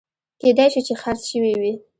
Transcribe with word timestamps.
کېدای 0.41 0.67
شي 0.73 0.81
چې 0.87 0.93
خرڅ 1.01 1.21
شوي 1.31 1.53
وي 1.61 1.73